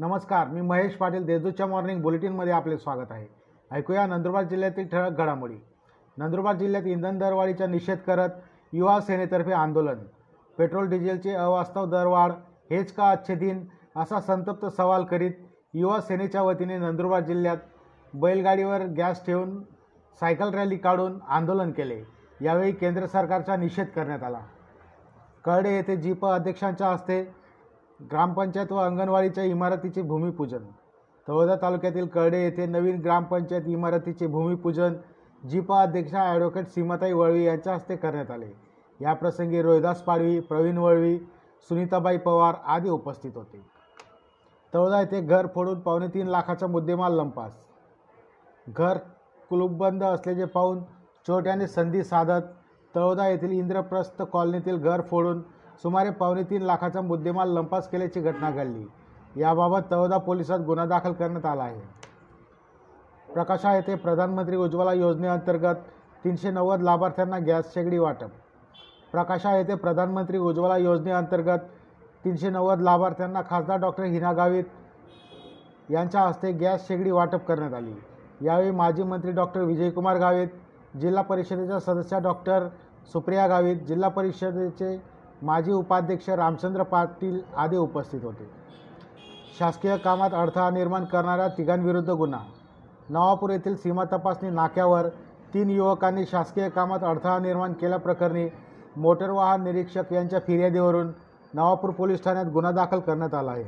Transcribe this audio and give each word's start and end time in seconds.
नमस्कार 0.00 0.46
मी 0.48 0.60
महेश 0.60 0.94
पाटील 0.94 1.24
देजूच्या 1.24 1.66
मॉर्निंग 1.66 2.02
बुलेटिनमध्ये 2.02 2.52
आपले 2.52 2.78
स्वागत 2.78 3.10
आहे. 3.10 3.26
ऐकूया 3.72 4.06
नंदुरबार 4.06 4.44
जिल्ह्यातील 4.44 4.86
ठळक 4.86 5.10
घडामोडी. 5.10 5.54
नंदुरबार 6.18 6.56
जिल्ह्यात 6.56 6.84
इंधन 6.84 7.18
दरवाढीचा 7.18 7.66
निषेध 7.66 7.98
करत 7.98 8.28
युवा 8.72 9.00
सेनेतर्फे 9.00 9.52
आंदोलन. 9.52 9.98
पेट्रोल 10.58 10.88
डिझेलचे 10.88 11.34
अवास्तव 11.34 11.86
दरवाढ 11.86 12.32
हेच 12.70 12.92
का 12.92 13.04
आजचे 13.04 13.34
दिन? 13.34 13.66
असा 13.96 14.20
संतप्त 14.20 14.66
सवाल 14.66 15.04
करीत 15.04 15.32
युवा 15.74 16.00
सेनेच्या 16.00 16.42
वतीने 16.42 16.78
नंदुरबार 16.78 17.20
जिल्ह्यात 17.20 17.56
बैलगाडीवर 18.14 18.80
गॅस 18.80 19.26
ठेवून 19.26 19.62
सायकल 20.20 20.54
रॅली 20.54 20.76
काढून 20.76 21.18
आंदोलन 21.28 21.70
केले. 21.70 22.02
यावेळी 22.40 22.72
केंद्र 22.72 23.06
सरकारचा 23.06 23.56
निषेध 23.56 23.86
करण्यात 23.86 24.22
आला. 24.22 24.40
कळडे 25.44 25.76
येथे 25.76 25.96
जीप 25.96 26.26
अध्यक्षांच्या 26.26 26.88
हस्ते 26.88 27.39
ग्रामपंचायत 28.00 28.72
व 28.72 28.76
अंगणवाडीच्या 28.76 29.44
इमारतीचे 29.44 30.02
भूमिपूजन. 30.02 30.64
तळोदा 31.26 31.56
तालुक्यातील 31.62 32.06
कळडे 32.06 32.42
येथे 32.42 32.66
नवीन 32.66 33.00
ग्रामपंचायत 33.00 33.66
इमारतीचे 33.66 34.26
भूमिपूजन 34.26 34.94
जिपा 35.42 35.80
अध्यक्षा 35.82 36.22
ॲडव्होकेट 36.22 36.66
सीमाताई 36.66 37.12
वळवी 37.12 37.44
यांच्या 37.44 37.74
हस्ते 37.74 37.96
करण्यात 37.96 38.30
आले. 38.30 38.52
याप्रसंगी 39.00 39.62
रोहिदास 39.62 40.02
पाडवी 40.02 40.38
प्रवीण 40.40 40.78
वळवी 40.78 41.18
सुनीताबाई 41.70 42.16
पवार 42.16 42.54
आदी 42.66 42.88
उपस्थित 42.88 43.36
होते. 43.36 43.60
तळोदा 44.72 45.00
येथे 45.00 45.20
घर 45.20 45.46
फोडून 45.46 45.80
पावणे 45.80 46.06
तीन 46.08 46.26
लाखाचा 46.26 46.66
मुद्देमाल 46.66 47.16
लंपास. 47.16 47.52
घर 48.66 48.98
कुलूपबंद 49.50 50.04
असल्याचे 50.04 50.44
पाहून 50.44 50.82
चोरट्याने 51.26 51.66
संधी 51.66 52.02
साधत 52.04 52.42
तळोदा 52.94 53.28
येथील 53.28 53.50
इंद्रप्रस्थ 53.50 54.22
कॉलनीतील 54.22 54.76
घर 54.76 55.00
फोडून 55.00 55.42
सुमारे 55.82 56.10
पावणे 56.10 56.42
तीन 56.42 56.62
लाखाचा 56.62 57.00
मुद्देमाल 57.00 57.48
लंपास 57.48 57.88
केल्याची 57.88 58.20
घटना 58.20 58.50
घडली. 58.50 58.86
याबाबत 59.36 59.90
तळोदा 59.90 60.18
पोलिसात 60.18 60.58
गुन्हा 60.58 60.84
दाखल 60.86 61.12
करण्यात 61.12 61.46
आला 61.46 61.62
आहे. 61.62 61.80
प्रकाशा 63.28 63.74
येथे 63.74 63.94
प्रधानमंत्री 63.94 64.56
उज्ज्वला 64.56 64.92
योजनेअंतर्गत 64.92 65.74
तीनशे 66.24 66.50
नव्वद 66.50 66.82
लाभार्थ्यांना 66.82 67.38
गॅस 67.38 67.72
शेगडी 67.74 67.98
वाटप. 67.98 68.30
प्रकाशा 69.12 69.56
येथे 69.56 69.74
प्रधानमंत्री 69.74 70.38
उज्ज्वला 70.38 70.76
योजनेअंतर्गत 70.76 71.58
तीनशे 72.24 72.50
नव्वद 72.50 72.80
लाभार्थ्यांना 72.80 73.40
खासदार 73.50 73.78
डॉक्टर 73.78 74.04
हिना 74.04 74.32
गावित 74.32 74.64
यांच्या 75.90 76.20
हस्ते 76.20 76.52
गॅस 76.52 76.86
शेगडी 76.88 77.10
वाटप 77.10 77.46
करण्यात 77.46 77.74
आली. 77.74 77.94
यावेळी 78.40 78.70
माजी 78.70 79.02
मंत्री 79.02 79.32
डॉक्टर 79.32 79.60
विजयकुमार 79.60 80.16
गावित 80.16 80.48
जिल्हा 81.00 81.22
परिषदेच्या 81.22 81.78
सदस्या 81.80 82.18
डॉक्टर 82.18 82.66
सुप्रिया 83.12 83.46
गावित 83.46 83.76
जिल्हा 83.76 84.08
परिषदेचे 84.10 85.19
माजी 85.42 85.72
उपाध्यक्ष 85.72 86.28
रामचंद्र 86.28 86.82
पाटील 86.82 87.40
आदी 87.56 87.76
उपस्थित 87.76 88.20
होते. 88.22 88.50
शासकीय 89.58 89.96
कामात 89.96 90.30
अडथळा 90.32 90.70
निर्माण 90.70 91.04
करणाऱ्या 91.04 91.48
तिघांविरुद्ध 91.48 92.10
गुन्हा. 92.10 92.40
नवापूर 93.08 93.50
येथील 93.50 93.76
सीमा 93.76 94.04
तपासणी 94.04 94.50
नाक्यावर 94.50 95.08
तीन 95.54 95.70
युवकांनी 95.70 96.26
शासकीय 96.26 96.68
कामात 96.68 96.98
अडथळा 97.02 97.38
निर्माण 97.38 97.72
केल्याप्रकरणी 97.72 98.48
मोटर 98.96 99.30
वाहन 99.30 99.62
निरीक्षक 99.62 100.12
यांच्या 100.12 100.38
फिर्यादीवरून 100.38 101.08
नवापूर 101.54 101.90
पोलीस 101.90 102.24
ठाण्यात 102.24 102.46
गुन्हा 102.46 102.72
दाखल 102.72 103.00
करण्यात 103.00 103.34
आला 103.34 103.50
आहे. 103.50 103.64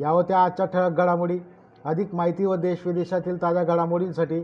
या 0.00 0.08
होत्या 0.08 0.44
आजच्या 0.44 0.66
ठळक 0.66 0.90
घडामोडी 0.90 1.38
अधिक 1.84 2.14
माहिती 2.14 2.44
व 2.44 2.54
देशविदेशातील 2.54 3.42
ताज्या 3.42 3.64
घडामोडींसाठी 3.64 4.40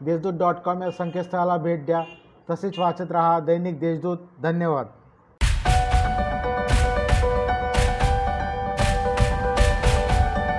देशदूत 0.00 0.32
डॉट 0.32 0.54
कॉम 0.54 0.82
या 0.82 0.90
संकेतस्थळाला 0.90 1.56
भेट 1.56 1.86
द्या. 1.86 2.02
तसेच 2.50 2.78
वाचत 2.78 3.12
रहा 3.12 3.40
दैनिक 3.40 3.80
देशदूत. 3.80 4.18
धन्यवाद. 4.42 4.86